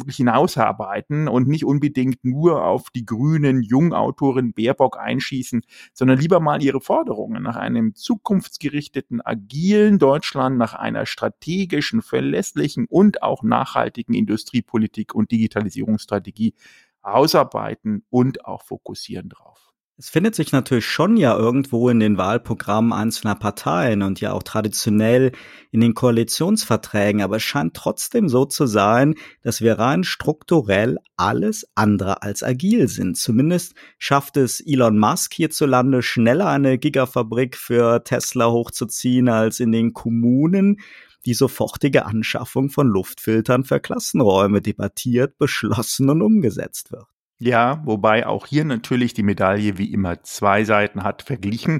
hinausarbeiten 0.07 1.27
und 1.27 1.49
nicht 1.49 1.65
unbedingt 1.65 2.23
nur 2.23 2.63
auf 2.63 2.89
die 2.89 3.05
grünen 3.05 3.61
Jungautorin 3.61 4.53
Baerbock 4.53 4.97
einschießen, 4.97 5.61
sondern 5.93 6.17
lieber 6.17 6.39
mal 6.39 6.63
ihre 6.63 6.79
Forderungen 6.79 7.43
nach 7.43 7.57
einem 7.57 7.95
zukunftsgerichteten, 7.95 9.19
agilen 9.19 9.99
Deutschland, 9.99 10.57
nach 10.57 10.73
einer 10.73 11.05
strategischen, 11.05 12.01
verlässlichen 12.01 12.85
und 12.89 13.21
auch 13.21 13.43
nachhaltigen 13.43 14.13
Industriepolitik 14.13 15.13
und 15.13 15.31
Digitalisierungsstrategie 15.31 16.55
ausarbeiten 17.01 18.05
und 18.09 18.45
auch 18.45 18.63
fokussieren 18.63 19.27
drauf. 19.27 19.70
Es 20.01 20.09
findet 20.09 20.33
sich 20.33 20.51
natürlich 20.51 20.87
schon 20.87 21.15
ja 21.15 21.37
irgendwo 21.37 21.87
in 21.87 21.99
den 21.99 22.17
Wahlprogrammen 22.17 22.91
einzelner 22.91 23.35
Parteien 23.35 24.01
und 24.01 24.19
ja 24.19 24.33
auch 24.33 24.41
traditionell 24.41 25.31
in 25.69 25.79
den 25.79 25.93
Koalitionsverträgen, 25.93 27.21
aber 27.21 27.35
es 27.35 27.43
scheint 27.43 27.75
trotzdem 27.75 28.27
so 28.27 28.45
zu 28.45 28.65
sein, 28.65 29.13
dass 29.43 29.61
wir 29.61 29.77
rein 29.77 30.03
strukturell 30.03 30.97
alles 31.17 31.67
andere 31.75 32.23
als 32.23 32.41
agil 32.41 32.87
sind. 32.87 33.15
Zumindest 33.15 33.75
schafft 33.99 34.37
es 34.37 34.59
Elon 34.59 34.97
Musk 34.97 35.35
hierzulande 35.35 36.01
schneller 36.01 36.47
eine 36.47 36.79
Gigafabrik 36.79 37.55
für 37.55 38.03
Tesla 38.03 38.49
hochzuziehen 38.49 39.29
als 39.29 39.59
in 39.59 39.71
den 39.71 39.93
Kommunen 39.93 40.79
die 41.27 41.35
sofortige 41.35 42.07
Anschaffung 42.07 42.71
von 42.71 42.87
Luftfiltern 42.87 43.65
für 43.65 43.79
Klassenräume 43.79 44.63
debattiert, 44.63 45.37
beschlossen 45.37 46.09
und 46.09 46.23
umgesetzt 46.23 46.91
wird. 46.91 47.05
Ja, 47.43 47.81
wobei 47.85 48.27
auch 48.27 48.45
hier 48.45 48.65
natürlich 48.65 49.15
die 49.15 49.23
Medaille 49.23 49.79
wie 49.79 49.91
immer 49.91 50.21
zwei 50.21 50.63
Seiten 50.63 51.01
hat, 51.01 51.23
verglichen 51.23 51.79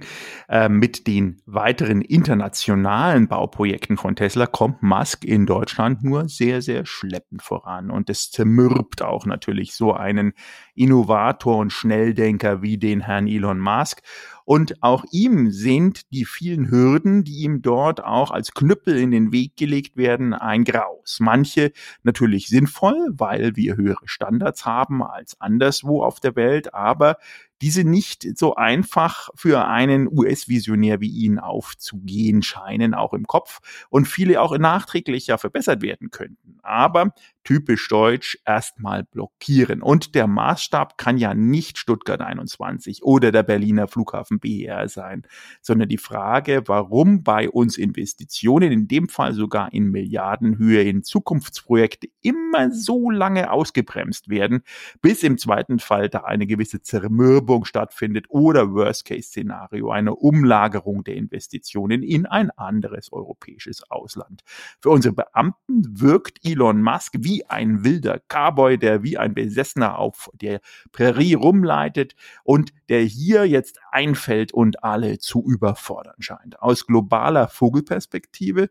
äh, 0.49 0.69
mit 0.69 1.05
den 1.05 1.39
weiteren 1.45 2.01
internationalen 2.01 3.27
Bauprojekten 3.27 3.95
von 3.95 4.15
Tesla 4.15 4.47
kommt 4.47 4.81
Musk 4.81 5.23
in 5.23 5.45
Deutschland 5.45 6.03
nur 6.03 6.27
sehr, 6.29 6.63
sehr 6.63 6.87
schleppend 6.87 7.43
voran. 7.43 7.91
Und 7.91 8.09
es 8.09 8.31
zermürbt 8.31 9.03
auch 9.03 9.27
natürlich 9.27 9.75
so 9.75 9.93
einen 9.93 10.33
Innovator 10.73 11.57
und 11.57 11.71
Schnelldenker 11.71 12.63
wie 12.63 12.79
den 12.79 13.01
Herrn 13.01 13.27
Elon 13.27 13.59
Musk. 13.59 14.01
Und 14.45 14.81
auch 14.81 15.05
ihm 15.11 15.51
sind 15.51 16.11
die 16.11 16.25
vielen 16.25 16.69
Hürden, 16.69 17.23
die 17.23 17.43
ihm 17.43 17.61
dort 17.61 18.03
auch 18.03 18.31
als 18.31 18.53
Knüppel 18.53 18.97
in 18.97 19.11
den 19.11 19.31
Weg 19.31 19.55
gelegt 19.55 19.97
werden, 19.97 20.33
ein 20.33 20.63
Graus. 20.63 21.17
Manche 21.19 21.71
natürlich 22.03 22.47
sinnvoll, 22.47 23.09
weil 23.11 23.55
wir 23.55 23.75
höhere 23.75 24.05
Standards 24.05 24.65
haben 24.65 25.03
als 25.03 25.39
anderswo 25.39 26.03
auf 26.03 26.19
der 26.19 26.35
Welt, 26.35 26.73
aber 26.73 27.17
diese 27.61 27.83
nicht 27.83 28.37
so 28.37 28.55
einfach 28.55 29.29
für 29.35 29.65
einen 29.67 30.07
US-Visionär 30.07 30.99
wie 30.99 31.09
ihn 31.09 31.39
aufzugehen 31.39 32.41
scheinen, 32.41 32.93
auch 32.93 33.13
im 33.13 33.25
Kopf 33.25 33.59
und 33.89 34.07
viele 34.07 34.41
auch 34.41 34.57
nachträglich 34.57 35.27
ja 35.27 35.37
verbessert 35.37 35.81
werden 35.81 36.11
könnten. 36.11 36.57
Aber 36.63 37.13
typisch 37.43 37.87
deutsch 37.87 38.37
erstmal 38.45 39.03
blockieren. 39.03 39.81
Und 39.81 40.15
der 40.15 40.27
Maßstab 40.27 40.97
kann 40.97 41.17
ja 41.17 41.33
nicht 41.33 41.77
Stuttgart 41.77 42.21
21 42.21 43.03
oder 43.03 43.31
der 43.31 43.43
Berliner 43.43 43.87
Flughafen 43.87 44.39
BER 44.39 44.87
sein, 44.87 45.23
sondern 45.61 45.89
die 45.89 45.97
Frage, 45.97 46.63
warum 46.67 47.23
bei 47.23 47.49
uns 47.49 47.77
Investitionen, 47.77 48.71
in 48.71 48.87
dem 48.87 49.09
Fall 49.09 49.33
sogar 49.33 49.73
in 49.73 49.89
Milliardenhöhe 49.89 50.83
in 50.83 51.03
Zukunftsprojekte, 51.03 52.07
immer 52.21 52.71
so 52.71 53.09
lange 53.09 53.51
ausgebremst 53.51 54.29
werden, 54.29 54.63
bis 55.01 55.23
im 55.23 55.37
zweiten 55.37 55.79
Fall 55.79 56.09
da 56.09 56.19
eine 56.19 56.45
gewisse 56.45 56.81
Zermürbung 56.81 57.50
Verschiebung 57.51 57.65
stattfindet 57.65 58.25
oder 58.29 58.71
Worst-Case-Szenario, 58.73 59.91
eine 59.91 60.15
Umlagerung 60.15 61.03
der 61.03 61.15
Investitionen 61.15 62.01
in 62.01 62.25
ein 62.25 62.49
anderes 62.51 63.11
europäisches 63.11 63.83
Ausland. 63.91 64.41
Für 64.79 64.89
unsere 64.89 65.13
Beamten 65.13 65.83
wirkt 65.99 66.39
Elon 66.45 66.81
Musk 66.81 67.15
wie 67.19 67.45
ein 67.45 67.83
wilder 67.83 68.19
Cowboy, 68.29 68.77
der 68.77 69.03
wie 69.03 69.17
ein 69.17 69.33
Besessener 69.33 69.99
auf 69.99 70.29
der 70.33 70.61
Prärie 70.93 71.33
rumleitet 71.33 72.15
und 72.43 72.71
der 72.87 73.01
hier 73.01 73.45
jetzt 73.45 73.79
einfällt 73.91 74.53
und 74.53 74.83
alle 74.83 75.19
zu 75.19 75.43
überfordern 75.45 76.15
scheint. 76.19 76.61
Aus 76.61 76.87
globaler 76.87 77.49
Vogelperspektive 77.49 78.69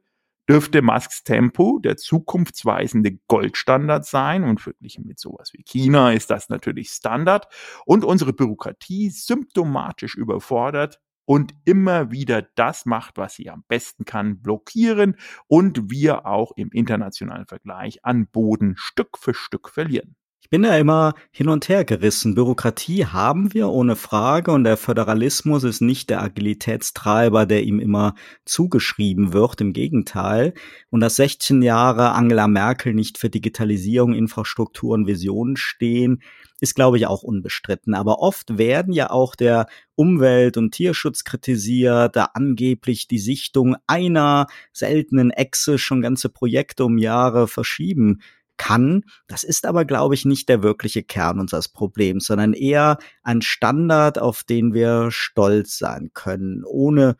dürfte 0.50 0.82
Musks 0.82 1.22
Tempo 1.22 1.78
der 1.78 1.96
zukunftsweisende 1.96 3.20
Goldstandard 3.28 4.04
sein. 4.04 4.42
Und 4.42 4.60
verglichen 4.60 5.06
mit 5.06 5.20
sowas 5.20 5.52
wie 5.52 5.62
China 5.62 6.12
ist 6.12 6.28
das 6.28 6.48
natürlich 6.48 6.90
Standard. 6.90 7.46
Und 7.86 8.04
unsere 8.04 8.32
Bürokratie 8.32 9.10
symptomatisch 9.10 10.16
überfordert 10.16 11.00
und 11.24 11.54
immer 11.64 12.10
wieder 12.10 12.42
das 12.56 12.84
macht, 12.84 13.16
was 13.16 13.34
sie 13.34 13.48
am 13.48 13.62
besten 13.68 14.04
kann, 14.04 14.42
blockieren 14.42 15.14
und 15.46 15.88
wir 15.88 16.26
auch 16.26 16.50
im 16.56 16.72
internationalen 16.72 17.46
Vergleich 17.46 18.04
an 18.04 18.26
Boden 18.26 18.74
Stück 18.76 19.18
für 19.18 19.34
Stück 19.34 19.68
verlieren 19.68 20.16
bin 20.50 20.64
da 20.64 20.76
immer 20.76 21.14
hin 21.30 21.48
und 21.48 21.68
her 21.68 21.84
gerissen. 21.84 22.34
Bürokratie 22.34 23.06
haben 23.06 23.54
wir 23.54 23.68
ohne 23.68 23.94
Frage 23.94 24.50
und 24.50 24.64
der 24.64 24.76
Föderalismus 24.76 25.62
ist 25.62 25.80
nicht 25.80 26.10
der 26.10 26.22
Agilitätstreiber, 26.22 27.46
der 27.46 27.62
ihm 27.62 27.78
immer 27.78 28.16
zugeschrieben 28.44 29.32
wird. 29.32 29.60
Im 29.60 29.72
Gegenteil. 29.72 30.54
Und 30.90 31.00
dass 31.00 31.16
16 31.16 31.62
Jahre 31.62 32.12
Angela 32.12 32.48
Merkel 32.48 32.94
nicht 32.94 33.16
für 33.16 33.30
Digitalisierung, 33.30 34.12
Infrastruktur 34.12 34.94
und 34.94 35.06
Visionen 35.06 35.56
stehen, 35.56 36.20
ist, 36.60 36.74
glaube 36.74 36.98
ich, 36.98 37.06
auch 37.06 37.22
unbestritten. 37.22 37.94
Aber 37.94 38.18
oft 38.18 38.58
werden 38.58 38.92
ja 38.92 39.10
auch 39.10 39.36
der 39.36 39.66
Umwelt- 39.94 40.56
und 40.56 40.72
Tierschutz 40.72 41.22
kritisiert, 41.22 42.16
da 42.16 42.30
angeblich 42.34 43.06
die 43.06 43.18
Sichtung 43.18 43.76
einer 43.86 44.48
seltenen 44.72 45.30
Echse 45.30 45.78
schon 45.78 46.02
ganze 46.02 46.28
Projekte 46.28 46.84
um 46.84 46.98
Jahre 46.98 47.46
verschieben 47.46 48.20
kann. 48.60 49.04
Das 49.26 49.42
ist 49.42 49.64
aber, 49.64 49.86
glaube 49.86 50.14
ich, 50.14 50.26
nicht 50.26 50.50
der 50.50 50.62
wirkliche 50.62 51.02
Kern 51.02 51.40
unseres 51.40 51.68
Problems, 51.68 52.26
sondern 52.26 52.52
eher 52.52 52.98
ein 53.22 53.40
Standard, 53.40 54.18
auf 54.18 54.44
den 54.44 54.74
wir 54.74 55.10
stolz 55.10 55.78
sein 55.78 56.10
können, 56.12 56.62
ohne 56.66 57.16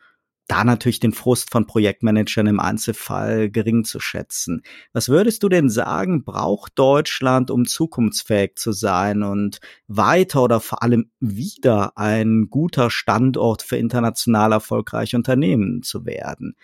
da 0.47 0.63
natürlich 0.63 0.99
den 0.99 1.13
Frust 1.13 1.49
von 1.49 1.65
Projektmanagern 1.65 2.45
im 2.45 2.59
Einzelfall 2.59 3.49
gering 3.49 3.85
zu 3.85 3.99
schätzen. 3.99 4.61
Was 4.93 5.09
würdest 5.09 5.41
du 5.41 5.49
denn 5.49 5.69
sagen, 5.69 6.23
braucht 6.23 6.77
Deutschland, 6.77 7.49
um 7.49 7.65
zukunftsfähig 7.65 8.51
zu 8.55 8.71
sein 8.71 9.23
und 9.23 9.61
weiter 9.87 10.43
oder 10.43 10.59
vor 10.59 10.83
allem 10.83 11.09
wieder 11.19 11.97
ein 11.97 12.49
guter 12.51 12.91
Standort 12.91 13.63
für 13.63 13.77
international 13.77 14.51
erfolgreiche 14.51 15.17
Unternehmen 15.17 15.81
zu 15.81 16.05
werden? 16.05 16.55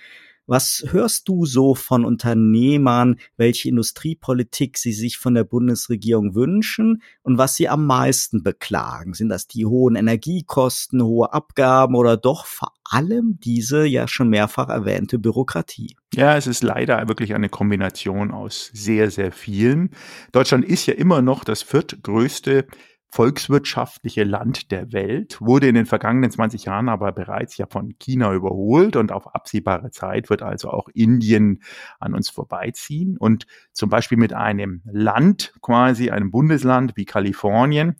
Was 0.48 0.86
hörst 0.92 1.28
du 1.28 1.46
so 1.46 1.76
von 1.76 2.06
Unternehmern, 2.06 3.18
welche 3.36 3.68
Industriepolitik 3.68 4.78
sie 4.78 4.94
sich 4.94 5.18
von 5.18 5.34
der 5.34 5.44
Bundesregierung 5.44 6.36
wünschen 6.36 7.02
und 7.22 7.38
was 7.38 7.58
sie 7.58 7.68
am 7.68 7.86
meisten 7.86 8.44
beklagen? 8.44 9.14
Sind 9.14 9.28
das 9.28 9.48
die 9.48 9.66
hohen 9.66 9.98
Energiekosten, 9.98 11.04
hohe 11.04 11.34
Abgaben 11.34 11.96
oder 11.96 12.16
doch 12.16 12.46
vor 12.46 12.72
allem 12.86 13.38
diese 13.44 13.86
ja 13.86 14.08
schon 14.08 14.30
mehrfach 14.30 14.70
erwähnte 14.70 15.20
Bürokratie? 15.20 15.98
Ja, 16.14 16.38
es 16.38 16.48
ist 16.48 16.64
leider 16.64 17.06
wirklich 17.10 17.36
eine 17.36 17.50
Kombination 17.50 18.32
aus 18.32 18.72
sehr, 18.74 19.12
sehr 19.12 19.34
vielen. 19.34 19.90
Deutschland 20.32 20.64
ist 20.64 20.86
ja 20.86 20.94
immer 20.94 21.22
noch 21.22 21.44
das 21.44 21.62
viertgrößte 21.62 22.68
volkswirtschaftliche 23.10 24.24
Land 24.24 24.72
der 24.72 24.92
Welt, 24.92 25.40
wurde 25.40 25.68
in 25.68 25.76
den 25.76 25.86
vergangenen 25.86 26.30
20 26.30 26.66
Jahren 26.66 26.90
aber 26.90 27.12
bereits 27.12 27.58
ja 27.58 27.66
von 27.70 27.98
China 28.00 28.34
überholt 28.34 28.96
und 28.96 29.12
auf 29.12 29.34
absehbare 29.34 29.92
Zeit 29.92 30.30
wird 30.30 30.42
also 30.42 30.70
auch 30.70 30.90
Indien 30.94 31.64
an 32.00 32.14
uns 32.14 32.30
vorbeiziehen. 32.30 33.18
Und 33.18 33.48
zum 33.72 33.90
Beispiel 33.90 34.18
mit 34.18 34.34
einem 34.34 34.82
Land, 34.86 35.54
quasi 35.62 36.10
einem 36.10 36.32
Bundesland 36.32 36.94
wie 36.96 37.06
Kalifornien, 37.06 37.96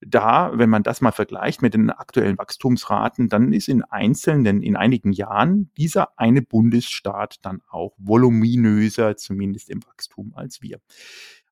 da, 0.00 0.52
wenn 0.54 0.70
man 0.70 0.82
das 0.82 1.00
mal 1.00 1.12
vergleicht 1.12 1.62
mit 1.62 1.74
den 1.74 1.90
aktuellen 1.90 2.38
Wachstumsraten, 2.38 3.28
dann 3.28 3.52
ist 3.52 3.68
in 3.68 3.82
einzelnen, 3.82 4.62
in 4.62 4.76
einigen 4.76 5.12
Jahren 5.12 5.70
dieser 5.76 6.18
eine 6.18 6.42
Bundesstaat 6.42 7.38
dann 7.42 7.62
auch 7.68 7.94
voluminöser, 7.98 9.16
zumindest 9.16 9.70
im 9.70 9.84
Wachstum 9.84 10.32
als 10.34 10.60
wir. 10.62 10.80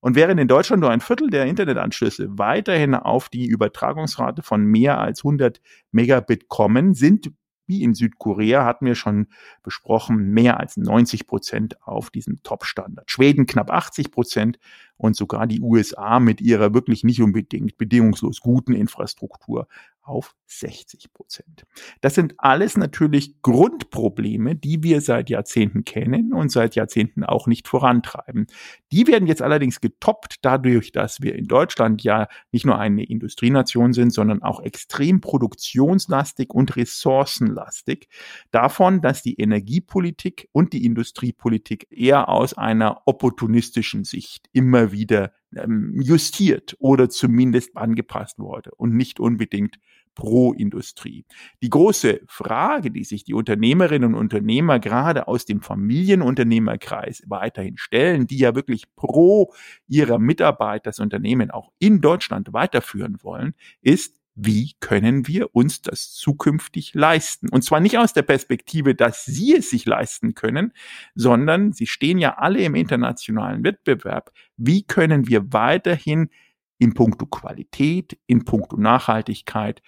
Und 0.04 0.16
während 0.16 0.38
in 0.38 0.48
Deutschland 0.48 0.82
nur 0.82 0.90
ein 0.90 1.00
Viertel 1.00 1.30
der 1.30 1.46
Internetanschlüsse 1.46 2.28
weiterhin 2.36 2.94
auf 2.94 3.30
die 3.30 3.46
Übertragungsrate 3.46 4.42
von 4.42 4.62
mehr 4.62 5.00
als 5.00 5.24
100 5.24 5.62
Megabit 5.92 6.48
kommen, 6.48 6.92
sind 6.92 7.32
wie 7.66 7.82
in 7.82 7.94
Südkorea 7.94 8.66
hatten 8.66 8.84
wir 8.84 8.96
schon 8.96 9.28
besprochen, 9.62 10.28
mehr 10.28 10.60
als 10.60 10.76
90 10.76 11.26
Prozent 11.26 11.82
auf 11.82 12.10
diesem 12.10 12.42
Top-Standard. 12.42 13.10
Schweden 13.10 13.46
knapp 13.46 13.70
80 13.70 14.10
Prozent 14.10 14.58
und 14.98 15.16
sogar 15.16 15.46
die 15.46 15.62
USA 15.62 16.20
mit 16.20 16.42
ihrer 16.42 16.74
wirklich 16.74 17.02
nicht 17.02 17.22
unbedingt 17.22 17.78
bedingungslos 17.78 18.40
guten 18.40 18.74
Infrastruktur 18.74 19.68
auf 20.04 20.34
60 20.46 21.12
Prozent. 21.12 21.64
Das 22.00 22.14
sind 22.14 22.34
alles 22.38 22.76
natürlich 22.76 23.40
Grundprobleme, 23.42 24.54
die 24.54 24.82
wir 24.82 25.00
seit 25.00 25.30
Jahrzehnten 25.30 25.84
kennen 25.84 26.32
und 26.32 26.52
seit 26.52 26.76
Jahrzehnten 26.76 27.24
auch 27.24 27.46
nicht 27.46 27.66
vorantreiben. 27.66 28.46
Die 28.92 29.06
werden 29.06 29.26
jetzt 29.26 29.42
allerdings 29.42 29.80
getoppt 29.80 30.36
dadurch, 30.42 30.92
dass 30.92 31.22
wir 31.22 31.34
in 31.34 31.46
Deutschland 31.46 32.02
ja 32.04 32.28
nicht 32.52 32.66
nur 32.66 32.78
eine 32.78 33.04
Industrienation 33.04 33.92
sind, 33.92 34.12
sondern 34.12 34.42
auch 34.42 34.60
extrem 34.60 35.20
produktionslastig 35.20 36.50
und 36.50 36.76
ressourcenlastig. 36.76 38.08
Davon, 38.50 39.00
dass 39.00 39.22
die 39.22 39.40
Energiepolitik 39.40 40.48
und 40.52 40.72
die 40.72 40.84
Industriepolitik 40.84 41.86
eher 41.90 42.28
aus 42.28 42.54
einer 42.54 43.02
opportunistischen 43.06 44.04
Sicht 44.04 44.48
immer 44.52 44.92
wieder 44.92 45.32
ähm, 45.56 46.00
justiert 46.00 46.76
oder 46.78 47.08
zumindest 47.08 47.76
angepasst 47.76 48.38
wurde 48.38 48.70
und 48.76 48.94
nicht 48.94 49.20
unbedingt 49.20 49.78
pro 50.14 50.52
Industrie. 50.52 51.24
Die 51.62 51.70
große 51.70 52.20
Frage, 52.26 52.90
die 52.90 53.04
sich 53.04 53.24
die 53.24 53.34
Unternehmerinnen 53.34 54.14
und 54.14 54.20
Unternehmer 54.20 54.78
gerade 54.78 55.28
aus 55.28 55.44
dem 55.44 55.60
Familienunternehmerkreis 55.60 57.24
weiterhin 57.26 57.76
stellen, 57.76 58.26
die 58.26 58.38
ja 58.38 58.54
wirklich 58.54 58.84
pro 58.96 59.52
ihrer 59.88 60.18
Mitarbeiter 60.18 60.84
das 60.84 60.98
Unternehmen 60.98 61.50
auch 61.50 61.72
in 61.78 62.00
Deutschland 62.00 62.52
weiterführen 62.52 63.18
wollen, 63.22 63.54
ist, 63.80 64.20
wie 64.34 64.72
können 64.80 65.28
wir 65.28 65.54
uns 65.54 65.82
das 65.82 66.12
zukünftig 66.12 66.94
leisten? 66.94 67.48
Und 67.48 67.62
zwar 67.62 67.80
nicht 67.80 67.98
aus 67.98 68.12
der 68.12 68.22
Perspektive, 68.22 68.94
dass 68.94 69.24
sie 69.24 69.54
es 69.54 69.70
sich 69.70 69.86
leisten 69.86 70.34
können, 70.34 70.72
sondern 71.14 71.72
sie 71.72 71.86
stehen 71.86 72.18
ja 72.18 72.36
alle 72.38 72.60
im 72.60 72.74
internationalen 72.74 73.62
Wettbewerb. 73.62 74.32
Wie 74.56 74.82
können 74.82 75.28
wir 75.28 75.52
weiterhin 75.52 76.30
in 76.78 76.94
puncto 76.94 77.26
Qualität, 77.26 78.18
in 78.26 78.44
puncto 78.44 78.76
Nachhaltigkeit 78.76 79.82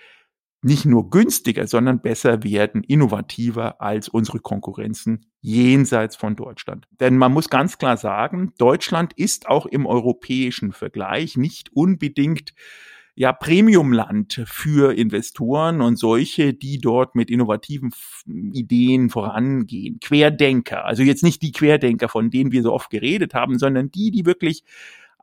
nicht 0.63 0.85
nur 0.85 1.11
günstiger, 1.11 1.67
sondern 1.67 2.01
besser 2.01 2.43
werden, 2.43 2.83
innovativer 2.83 3.81
als 3.81 4.09
unsere 4.09 4.41
Konkurrenzen 4.41 5.27
jenseits 5.41 6.17
von 6.17 6.35
Deutschland. 6.35 6.89
Denn 6.99 7.17
man 7.17 7.33
muss 7.33 7.49
ganz 7.51 7.79
klar 7.79 7.97
sagen, 7.97 8.53
Deutschland 8.59 9.13
ist 9.13 9.49
auch 9.49 9.67
im 9.67 9.87
europäischen 9.87 10.73
Vergleich 10.73 11.37
nicht 11.37 11.71
unbedingt 11.73 12.53
ja 13.17 13.33
Premiumland 13.33 14.43
für 14.47 14.95
Investoren 14.95 15.81
und 15.81 15.97
solche, 15.97 16.53
die 16.53 16.79
dort 16.79 17.15
mit 17.15 17.31
innovativen 17.31 17.93
Ideen 18.27 19.09
vorangehen. 19.09 19.99
Querdenker, 20.01 20.85
also 20.85 21.03
jetzt 21.03 21.25
nicht 21.25 21.41
die 21.43 21.53
Querdenker, 21.53 22.09
von 22.09 22.31
denen 22.31 22.53
wir 22.53 22.63
so 22.63 22.73
oft 22.73 22.91
geredet 22.91 23.33
haben, 23.33 23.59
sondern 23.59 23.91
die, 23.91 24.11
die 24.11 24.27
wirklich 24.27 24.65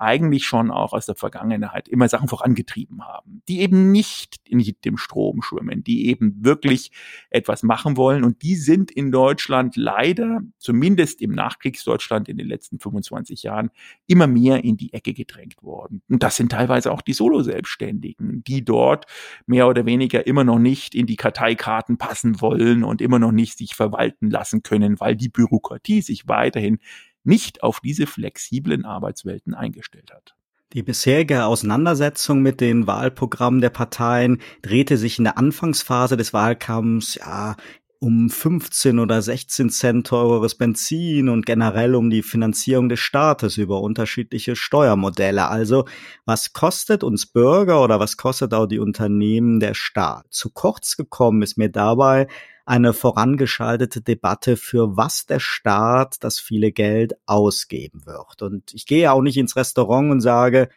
eigentlich 0.03 0.45
schon 0.45 0.69
auch 0.69 0.93
aus 0.93 1.05
der 1.05 1.15
Vergangenheit 1.15 1.87
immer 1.87 2.09
Sachen 2.09 2.27
vorangetrieben 2.27 3.03
haben, 3.05 3.41
die 3.47 3.61
eben 3.61 3.91
nicht 3.91 4.35
in 4.47 4.63
dem 4.85 4.97
Strom 4.97 5.41
schwimmen, 5.41 5.83
die 5.83 6.07
eben 6.07 6.43
wirklich 6.43 6.91
etwas 7.29 7.63
machen 7.63 7.97
wollen. 7.97 8.23
Und 8.23 8.43
die 8.43 8.55
sind 8.55 8.91
in 8.91 9.11
Deutschland 9.11 9.75
leider, 9.75 10.41
zumindest 10.57 11.21
im 11.21 11.31
Nachkriegsdeutschland 11.31 12.29
in 12.29 12.37
den 12.37 12.47
letzten 12.47 12.79
25 12.79 13.43
Jahren, 13.43 13.71
immer 14.05 14.27
mehr 14.27 14.63
in 14.63 14.77
die 14.77 14.93
Ecke 14.93 15.13
gedrängt 15.13 15.63
worden. 15.63 16.01
Und 16.09 16.21
das 16.21 16.35
sind 16.35 16.51
teilweise 16.51 16.91
auch 16.91 17.01
die 17.01 17.13
Solo-Selbstständigen, 17.13 18.43
die 18.43 18.63
dort 18.63 19.05
mehr 19.45 19.67
oder 19.67 19.85
weniger 19.85 20.27
immer 20.27 20.43
noch 20.43 20.59
nicht 20.59 20.93
in 20.93 21.07
die 21.07 21.15
Karteikarten 21.15 21.97
passen 21.97 22.41
wollen 22.41 22.83
und 22.83 23.01
immer 23.01 23.19
noch 23.19 23.31
nicht 23.31 23.57
sich 23.57 23.75
verwalten 23.75 24.29
lassen 24.29 24.63
können, 24.63 24.99
weil 24.99 25.15
die 25.15 25.29
Bürokratie 25.29 26.01
sich 26.01 26.27
weiterhin 26.27 26.79
nicht 27.23 27.63
auf 27.63 27.79
diese 27.79 28.07
flexiblen 28.07 28.85
Arbeitswelten 28.85 29.53
eingestellt 29.53 30.11
hat. 30.13 30.35
Die 30.73 30.81
bisherige 30.81 31.45
Auseinandersetzung 31.45 32.41
mit 32.41 32.59
den 32.59 32.87
Wahlprogrammen 32.87 33.61
der 33.61 33.69
Parteien 33.69 34.41
drehte 34.63 34.97
sich 34.97 35.19
in 35.19 35.23
der 35.23 35.37
Anfangsphase 35.37 36.17
des 36.17 36.33
Wahlkampfs 36.33 37.15
ja 37.15 37.55
um 38.03 38.29
15 38.29 38.99
oder 38.99 39.21
16 39.21 39.69
Cent 39.69 40.07
teureres 40.07 40.55
Benzin 40.55 41.29
und 41.29 41.45
generell 41.45 41.95
um 41.95 42.09
die 42.09 42.21
Finanzierung 42.21 42.89
des 42.89 42.99
Staates 42.99 43.55
über 43.55 43.79
unterschiedliche 43.79 44.57
Steuermodelle. 44.57 45.47
Also 45.47 45.85
was 46.25 46.51
kostet 46.51 47.03
uns 47.05 47.25
Bürger 47.25 47.81
oder 47.81 48.01
was 48.01 48.17
kostet 48.17 48.53
auch 48.53 48.65
die 48.65 48.79
Unternehmen 48.79 49.61
der 49.61 49.73
Staat? 49.73 50.25
Zu 50.31 50.49
kurz 50.49 50.97
gekommen 50.97 51.43
ist 51.43 51.57
mir 51.57 51.69
dabei 51.69 52.27
eine 52.65 52.93
vorangeschaltete 52.93 54.01
Debatte, 54.01 54.57
für 54.57 54.95
was 54.95 55.25
der 55.25 55.39
Staat 55.39 56.17
das 56.23 56.39
viele 56.39 56.71
Geld 56.71 57.13
ausgeben 57.25 58.05
wird. 58.05 58.41
Und 58.41 58.73
ich 58.73 58.85
gehe 58.85 59.11
auch 59.11 59.21
nicht 59.21 59.37
ins 59.37 59.55
Restaurant 59.55 60.11
und 60.11 60.21
sage, 60.21 60.69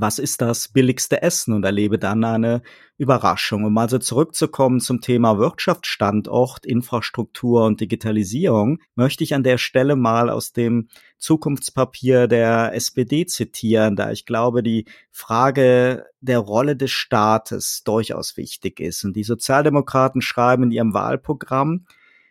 was 0.00 0.18
ist 0.18 0.40
das 0.40 0.68
billigste 0.68 1.22
Essen 1.22 1.52
und 1.52 1.64
erlebe 1.64 1.98
dann 1.98 2.24
eine 2.24 2.62
Überraschung. 2.96 3.64
Um 3.64 3.76
also 3.76 3.98
zurückzukommen 3.98 4.80
zum 4.80 5.00
Thema 5.00 5.38
Wirtschaftsstandort, 5.38 6.64
Infrastruktur 6.64 7.64
und 7.66 7.80
Digitalisierung, 7.80 8.78
möchte 8.94 9.22
ich 9.22 9.34
an 9.34 9.42
der 9.42 9.58
Stelle 9.58 9.96
mal 9.96 10.30
aus 10.30 10.52
dem 10.52 10.88
Zukunftspapier 11.18 12.26
der 12.26 12.74
SPD 12.74 13.26
zitieren, 13.26 13.96
da 13.96 14.10
ich 14.10 14.24
glaube, 14.24 14.62
die 14.62 14.86
Frage 15.10 16.06
der 16.20 16.38
Rolle 16.38 16.74
des 16.74 16.90
Staates 16.90 17.82
durchaus 17.84 18.36
wichtig 18.36 18.80
ist. 18.80 19.04
Und 19.04 19.14
die 19.14 19.24
Sozialdemokraten 19.24 20.22
schreiben 20.22 20.64
in 20.64 20.70
ihrem 20.70 20.94
Wahlprogramm, 20.94 21.86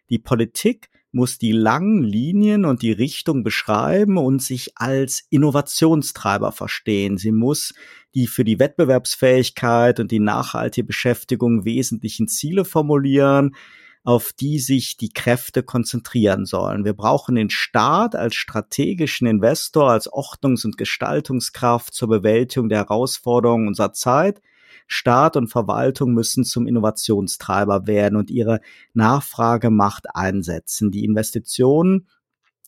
die 0.10 0.20
Politik 0.20 0.91
muss 1.12 1.38
die 1.38 1.52
langen 1.52 2.04
Linien 2.04 2.66
und 2.66 2.82
die 2.82 2.92
Richtung 2.92 3.44
beschreiben 3.44 4.18
und 4.18 4.42
sich 4.42 4.72
als 4.76 5.26
Innovationstreiber 5.30 6.52
verstehen. 6.52 7.18
Sie 7.18 7.32
muss 7.32 7.74
die 8.14 8.28
für 8.28 8.44
die 8.44 8.60
Wettbewerbsfähigkeit 8.60 10.00
und 10.00 10.12
die 10.12 10.20
nachhaltige 10.20 10.88
Beschäftigung 10.88 11.66
wesentlichen 11.66 12.28
Ziele 12.28 12.66
formulieren, 12.66 13.56
auf 14.04 14.34
die 14.34 14.60
sich 14.60 14.98
die 14.98 15.10
Kräfte 15.10 15.64
konzentrieren 15.64 16.46
sollen. 16.46 16.86
Wir 16.86 16.94
brauchen 16.94 17.36
den 17.36 17.50
Staat 17.50 18.16
als 18.16 18.36
strategischen 18.36 19.28
Investor, 19.28 19.92
als 19.92 20.12
Ordnungs- 20.12 20.66
und 20.66 20.78
Gestaltungskraft 20.78 21.94
zur 21.94 22.08
Bewältigung 22.08 22.70
der 22.70 22.80
Herausforderungen 22.80 23.68
unserer 23.68 23.94
Zeit. 23.94 24.42
Staat 24.88 25.38
und 25.38 25.48
Verwaltung 25.48 26.14
müssen 26.14 26.44
zum 26.44 26.68
Innovationstreiber 26.68 27.88
werden 27.88 28.16
und 28.16 28.30
ihre 28.30 28.60
Nachfragemacht 28.94 30.16
einsetzen. 30.16 30.92
Die 30.92 31.04
Investitionen 31.04 32.08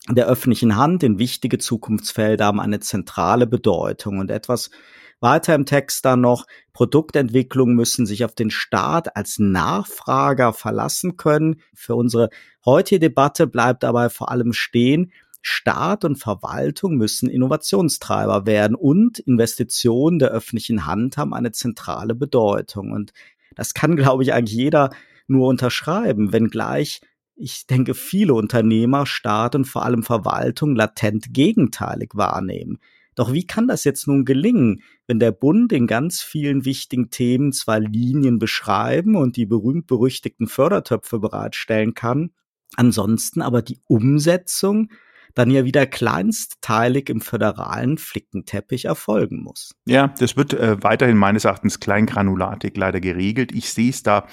der 0.10 0.28
öffentlichen 0.28 0.76
Hand 0.76 1.04
in 1.04 1.20
wichtige 1.20 1.58
Zukunftsfelder 1.58 2.46
haben 2.46 2.60
eine 2.60 2.80
zentrale 2.80 3.48
Bedeutung 3.48 4.20
und 4.20 4.32
etwas 4.32 4.70
weiter 5.24 5.56
im 5.56 5.66
Text 5.66 6.04
dann 6.04 6.20
noch, 6.20 6.46
Produktentwicklung 6.74 7.76
müssen 7.76 8.06
sich 8.06 8.26
auf 8.26 8.36
den 8.36 8.50
Staat 8.50 9.16
als 9.16 9.40
Nachfrager 9.40 10.52
verlassen 10.52 11.16
können. 11.16 11.62
Für 11.74 11.96
unsere 11.96 12.30
heutige 12.66 13.00
Debatte 13.00 13.48
bleibt 13.48 13.84
dabei 13.84 14.10
vor 14.10 14.30
allem 14.30 14.52
stehen, 14.52 15.14
Staat 15.46 16.06
und 16.06 16.16
Verwaltung 16.16 16.96
müssen 16.96 17.30
Innovationstreiber 17.30 18.46
werden 18.46 18.76
und 18.76 19.20
Investitionen 19.20 20.18
der 20.18 20.30
öffentlichen 20.30 20.86
Hand 20.86 21.18
haben 21.18 21.34
eine 21.34 21.52
zentrale 21.52 22.16
Bedeutung. 22.16 22.92
Und 22.92 23.12
das 23.54 23.74
kann, 23.74 23.96
glaube 23.98 24.24
ich, 24.24 24.34
eigentlich 24.34 24.58
jeder 24.58 24.90
nur 25.28 25.50
unterschreiben, 25.50 26.32
wenngleich 26.32 27.02
ich 27.36 27.66
denke, 27.66 27.94
viele 27.94 28.36
Unternehmer, 28.36 29.06
Staat 29.06 29.56
und 29.56 29.66
vor 29.66 29.84
allem 29.84 30.04
Verwaltung 30.04 30.76
latent 30.76 31.34
gegenteilig 31.34 32.12
wahrnehmen. 32.14 32.80
Doch 33.16 33.34
wie 33.34 33.46
kann 33.46 33.68
das 33.68 33.84
jetzt 33.84 34.08
nun 34.08 34.24
gelingen, 34.24 34.82
wenn 35.08 35.20
der 35.20 35.32
Bund 35.32 35.72
in 35.72 35.88
ganz 35.88 36.22
vielen 36.22 36.66
wichtigen 36.66 37.10
Themen 37.10 37.52
zwar 37.52 37.80
Linien 37.80 38.40
beschreiben 38.40 39.16
und 39.16 39.36
die 39.36 39.46
berühmt-berüchtigten 39.46 40.48
Fördertöpfe 40.48 41.20
bereitstellen 41.20 41.94
kann, 41.96 42.32
ansonsten 42.76 43.42
aber 43.42 43.62
die 43.62 43.80
Umsetzung 43.88 44.90
dann 45.34 45.50
ja 45.50 45.66
wieder 45.66 45.86
kleinstteilig 45.86 47.10
im 47.10 47.22
föderalen 47.22 47.98
Flickenteppich 47.98 48.86
erfolgen 48.86 49.42
muss. 49.42 49.76
Ja, 49.86 50.10
das 50.20 50.38
wird 50.38 50.54
äh, 50.54 50.82
weiterhin 50.84 51.18
meines 51.18 51.46
Erachtens 51.46 51.80
kleingranulatig 51.80 52.76
leider 52.76 53.00
geregelt. 53.00 53.52
Ich 53.52 53.72
sehe 53.72 53.90
es 53.90 54.04
da 54.04 54.28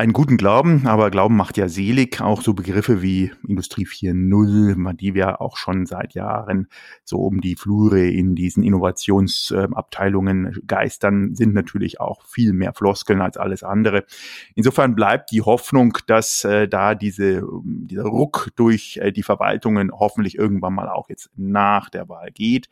einen 0.00 0.12
guten 0.14 0.38
Glauben, 0.38 0.86
aber 0.86 1.10
Glauben 1.10 1.36
macht 1.36 1.58
ja 1.58 1.68
selig. 1.68 2.22
Auch 2.22 2.40
so 2.40 2.54
Begriffe 2.54 3.02
wie 3.02 3.32
Industrie 3.46 3.86
4.0, 3.86 4.94
die 4.94 5.12
wir 5.12 5.42
auch 5.42 5.58
schon 5.58 5.84
seit 5.84 6.14
Jahren 6.14 6.68
so 7.04 7.18
um 7.18 7.42
die 7.42 7.54
Flure 7.54 8.08
in 8.08 8.34
diesen 8.34 8.62
Innovationsabteilungen 8.62 10.62
geistern, 10.66 11.34
sind 11.34 11.52
natürlich 11.52 12.00
auch 12.00 12.24
viel 12.24 12.54
mehr 12.54 12.72
Floskeln 12.72 13.20
als 13.20 13.36
alles 13.36 13.62
andere. 13.62 14.06
Insofern 14.54 14.94
bleibt 14.94 15.32
die 15.32 15.42
Hoffnung, 15.42 15.98
dass 16.06 16.44
äh, 16.44 16.66
da 16.66 16.94
diese, 16.94 17.42
dieser 17.62 18.04
Ruck 18.04 18.48
durch 18.56 18.98
äh, 19.02 19.12
die 19.12 19.22
Verwaltungen 19.22 19.92
hoffentlich 19.92 20.38
irgendwann 20.38 20.72
mal 20.72 20.88
auch 20.88 21.10
jetzt 21.10 21.28
nach 21.36 21.90
der 21.90 22.08
Wahl 22.08 22.30
geht. 22.32 22.70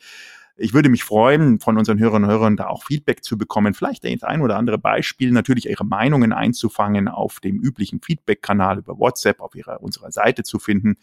Ich 0.60 0.74
würde 0.74 0.88
mich 0.88 1.04
freuen, 1.04 1.60
von 1.60 1.78
unseren 1.78 2.00
Hörerinnen 2.00 2.28
und 2.28 2.34
Hörern 2.34 2.56
da 2.56 2.66
auch 2.66 2.82
Feedback 2.82 3.22
zu 3.22 3.38
bekommen, 3.38 3.74
vielleicht 3.74 4.02
das 4.02 4.24
ein 4.24 4.40
oder 4.40 4.56
andere 4.56 4.76
Beispiel, 4.76 5.30
natürlich 5.30 5.68
ihre 5.70 5.84
Meinungen 5.84 6.32
einzufangen 6.32 7.06
auf 7.06 7.38
dem 7.38 7.60
üblichen 7.60 8.00
Feedback-Kanal 8.00 8.78
über 8.78 8.98
WhatsApp 8.98 9.40
auf 9.40 9.54
ihrer, 9.54 9.80
unserer 9.82 10.10
Seite 10.10 10.42
zu 10.42 10.58
finden. 10.58 10.96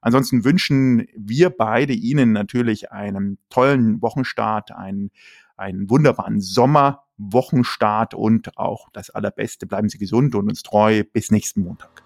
Ansonsten 0.00 0.44
wünschen 0.44 1.06
wir 1.14 1.50
beide 1.50 1.92
Ihnen 1.92 2.32
natürlich 2.32 2.90
einen 2.90 3.36
tollen 3.50 4.00
Wochenstart, 4.00 4.72
einen, 4.72 5.10
einen 5.58 5.90
wunderbaren 5.90 6.40
Sommer, 6.40 7.04
Wochenstart 7.18 8.14
und 8.14 8.56
auch 8.56 8.88
das 8.94 9.10
Allerbeste. 9.10 9.66
Bleiben 9.66 9.90
Sie 9.90 9.98
gesund 9.98 10.34
und 10.34 10.48
uns 10.48 10.62
treu. 10.62 11.04
Bis 11.12 11.30
nächsten 11.30 11.62
Montag. 11.62 12.02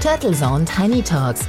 Turtle 0.00 0.32
Zone 0.32 0.64
Tiny 0.64 1.02
Talks, 1.02 1.48